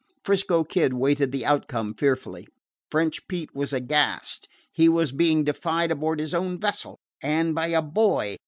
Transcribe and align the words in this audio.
'Frisco 0.23 0.63
Kid 0.63 0.93
waited 0.93 1.31
the 1.31 1.45
outcome 1.45 1.93
fearfully. 1.93 2.47
French 2.89 3.27
Pete 3.27 3.53
was 3.53 3.71
aghast. 3.71 4.47
He 4.71 4.89
was 4.89 5.11
being 5.11 5.43
defied 5.43 5.91
aboard 5.91 6.19
his 6.19 6.33
own 6.33 6.59
vessel 6.59 6.97
and 7.21 7.53
by 7.53 7.67
a 7.67 7.83
boy! 7.83 8.37